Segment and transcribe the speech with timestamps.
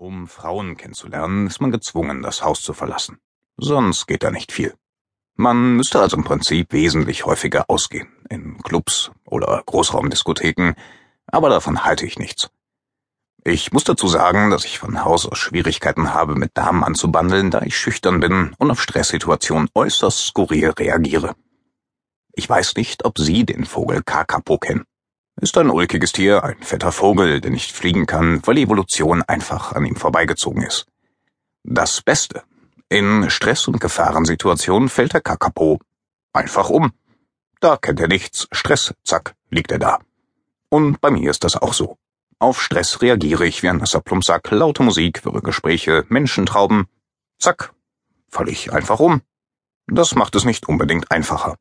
[0.00, 3.18] Um Frauen kennenzulernen, ist man gezwungen, das Haus zu verlassen.
[3.58, 4.74] Sonst geht da nicht viel.
[5.34, 10.72] Man müsste also im Prinzip wesentlich häufiger ausgehen, in Clubs oder Großraumdiskotheken,
[11.26, 12.48] aber davon halte ich nichts.
[13.44, 17.60] Ich muss dazu sagen, dass ich von Haus aus Schwierigkeiten habe, mit Damen anzubandeln, da
[17.60, 21.34] ich schüchtern bin und auf Stresssituationen äußerst skurril reagiere.
[22.32, 24.86] Ich weiß nicht, ob Sie den Vogel Kakapo kennen.
[25.42, 29.72] Ist ein ulkiges Tier, ein fetter Vogel, der nicht fliegen kann, weil die Evolution einfach
[29.72, 30.86] an ihm vorbeigezogen ist.
[31.64, 32.42] Das Beste.
[32.90, 35.80] In Stress- und Gefahrensituationen fällt der Kakapo
[36.34, 36.92] einfach um.
[37.60, 40.00] Da kennt er nichts, Stress, zack, liegt er da.
[40.68, 41.96] Und bei mir ist das auch so.
[42.38, 44.02] Auf Stress reagiere ich wie ein nasser
[44.50, 46.86] laute Musik, wirre Gespräche, Menschentrauben.
[47.38, 47.72] Zack,
[48.28, 49.22] falle ich einfach um.
[49.86, 51.56] Das macht es nicht unbedingt einfacher.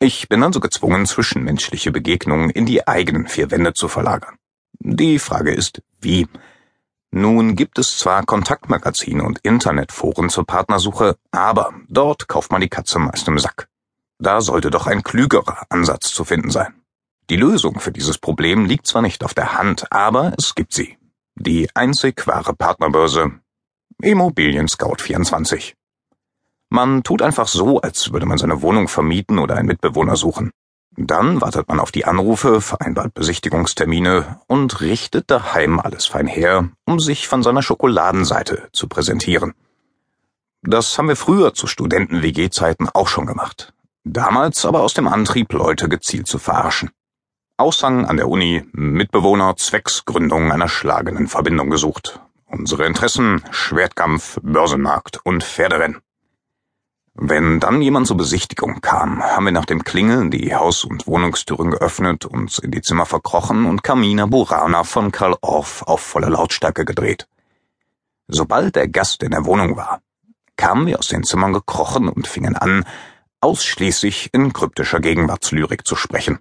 [0.00, 4.36] Ich bin also gezwungen, zwischenmenschliche Begegnungen in die eigenen vier Wände zu verlagern.
[4.78, 6.28] Die Frage ist, wie?
[7.10, 13.00] Nun gibt es zwar Kontaktmagazine und Internetforen zur Partnersuche, aber dort kauft man die Katze
[13.00, 13.68] meist im Sack.
[14.20, 16.74] Da sollte doch ein klügerer Ansatz zu finden sein.
[17.28, 20.96] Die Lösung für dieses Problem liegt zwar nicht auf der Hand, aber es gibt sie.
[21.34, 23.32] Die einzig wahre Partnerbörse
[24.00, 25.77] Immobilien Scout 24.
[26.70, 30.50] Man tut einfach so, als würde man seine Wohnung vermieten oder einen Mitbewohner suchen.
[30.96, 36.98] Dann wartet man auf die Anrufe, vereinbart Besichtigungstermine und richtet daheim alles fein her, um
[36.98, 39.54] sich von seiner Schokoladenseite zu präsentieren.
[40.62, 43.72] Das haben wir früher zu Studenten-WG-Zeiten auch schon gemacht.
[44.02, 46.90] Damals aber aus dem Antrieb, Leute gezielt zu verarschen.
[47.58, 52.20] Aushang an der Uni, Mitbewohner zwecks Gründung einer schlagenden Verbindung gesucht.
[52.46, 55.98] Unsere Interessen, Schwertkampf, Börsenmarkt und Pferderennen.
[57.20, 61.72] Wenn dann jemand zur Besichtigung kam, haben wir nach dem Klingeln die Haus- und Wohnungstüren
[61.72, 66.84] geöffnet, uns in die Zimmer verkrochen und Kamina Burana von Karl Orff auf volle Lautstärke
[66.84, 67.26] gedreht.
[68.28, 70.00] Sobald der Gast in der Wohnung war,
[70.56, 72.84] kamen wir aus den Zimmern gekrochen und fingen an,
[73.40, 76.38] ausschließlich in kryptischer Gegenwartslyrik zu sprechen.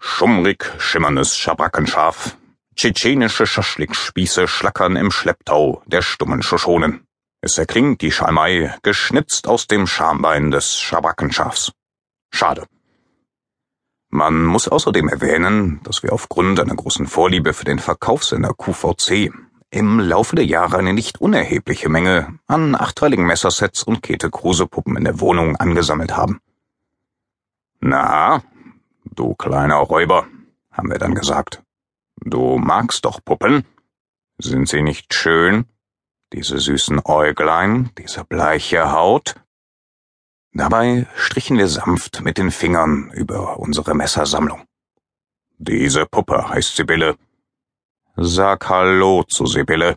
[0.00, 2.36] Schummrig, schimmerndes Schabrackenschaf,
[2.74, 7.06] tschetschenische Schaschlikspieße schlackern im Schlepptau der stummen Schoschonen.
[7.44, 11.72] Es erklingt die Schalmei, geschnitzt aus dem Schambein des Schabackenschafs.
[12.30, 12.66] Schade.
[14.10, 19.32] Man muss außerdem erwähnen, dass wir aufgrund einer großen Vorliebe für den Verkaufssender QVC
[19.70, 25.18] im Laufe der Jahre eine nicht unerhebliche Menge an achtteiligen Messersets und Käthe-Kruse-Puppen in der
[25.18, 26.40] Wohnung angesammelt haben.
[27.80, 28.44] Na,
[29.04, 30.28] du kleiner Räuber,
[30.70, 31.60] haben wir dann gesagt.
[32.18, 33.64] Du magst doch Puppen.
[34.38, 35.64] Sind sie nicht schön?
[36.32, 39.34] Diese süßen Äuglein, diese bleiche Haut.
[40.52, 44.64] Dabei strichen wir sanft mit den Fingern über unsere Messersammlung.
[45.58, 47.16] Diese Puppe heißt Sibylle.
[48.16, 49.96] Sag Hallo zu Sibylle.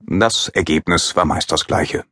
[0.00, 2.04] Das Ergebnis war meist das gleiche.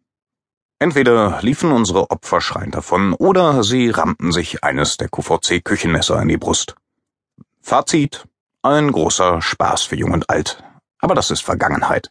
[0.78, 6.36] Entweder liefen unsere Opfer schreiend davon, oder sie rammten sich eines der QVC-Küchenmesser in die
[6.36, 6.74] Brust.
[7.62, 8.26] Fazit:
[8.62, 10.62] Ein großer Spaß für Jung und Alt.
[11.00, 12.10] Aber das ist Vergangenheit.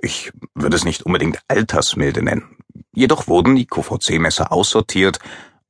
[0.00, 2.56] Ich würde es nicht unbedingt altersmilde nennen.
[2.92, 5.18] Jedoch wurden die QVC-Messer aussortiert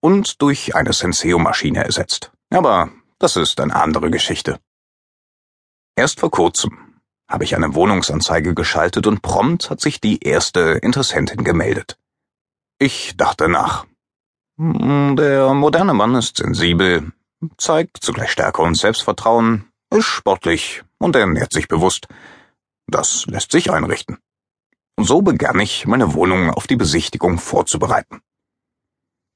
[0.01, 2.33] und durch eine Senseo-Maschine ersetzt.
[2.51, 4.59] Aber das ist eine andere Geschichte.
[5.97, 11.45] Erst vor kurzem habe ich eine Wohnungsanzeige geschaltet und prompt hat sich die erste Interessentin
[11.45, 11.99] gemeldet.
[12.79, 13.87] Ich dachte nach.
[14.59, 17.13] Hm, der moderne Mann ist sensibel,
[17.57, 22.09] zeigt zugleich Stärke und Selbstvertrauen, ist sportlich und ernährt sich bewusst.
[22.87, 24.19] Das lässt sich einrichten.
[24.97, 28.21] Und so begann ich, meine Wohnung auf die Besichtigung vorzubereiten.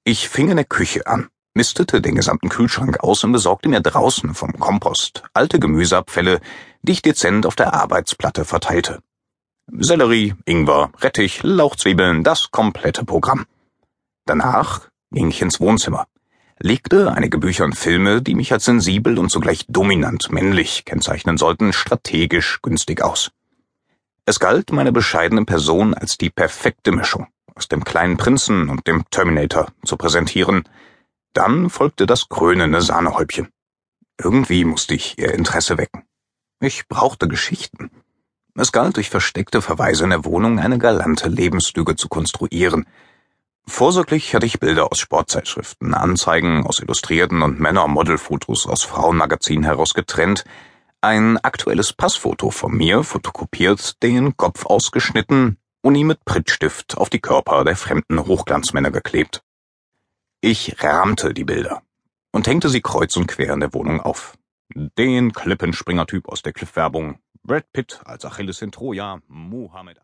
[0.04, 4.34] Ich fing in der Küche an, mistete den gesamten Kühlschrank aus und besorgte mir draußen
[4.34, 6.40] vom Kompost alte Gemüseabfälle,
[6.82, 9.02] die ich dezent auf der Arbeitsplatte verteilte.
[9.70, 13.44] Sellerie, Ingwer, Rettich, Lauchzwiebeln, das komplette Programm.
[14.24, 16.06] Danach ging ich ins Wohnzimmer,
[16.58, 21.72] legte einige Bücher und Filme, die mich als sensibel und zugleich dominant männlich kennzeichnen sollten,
[21.72, 23.30] strategisch günstig aus.
[24.28, 29.08] Es galt meine bescheidene Person als die perfekte Mischung aus dem kleinen Prinzen und dem
[29.10, 30.64] Terminator zu präsentieren.
[31.32, 33.48] Dann folgte das krönende Sahnehäubchen.
[34.22, 36.02] Irgendwie musste ich ihr Interesse wecken.
[36.60, 37.90] Ich brauchte Geschichten.
[38.54, 42.84] Es galt durch versteckte Verweise in der Wohnung eine galante Lebenslüge zu konstruieren.
[43.66, 49.64] Vorsorglich hatte ich Bilder aus Sportzeitschriften, Anzeigen aus Illustrierten und Männer- und Modelfotos aus Frauenmagazinen
[49.64, 50.44] heraus getrennt,
[51.00, 57.20] ein aktuelles Passfoto von mir fotokopiert, den Kopf ausgeschnitten und ihn mit Prittstift auf die
[57.20, 59.42] Körper der fremden Hochglanzmänner geklebt.
[60.40, 61.82] Ich rahmte die Bilder
[62.32, 64.36] und hängte sie kreuz und quer in der Wohnung auf.
[64.74, 69.96] Den Klippenspringertyp aus der Cliff-Werbung, Brad Pitt als Achilles in Troja, Muhammad